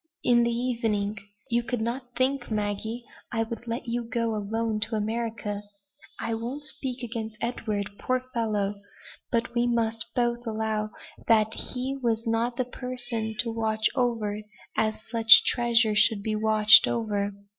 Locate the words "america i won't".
4.95-6.63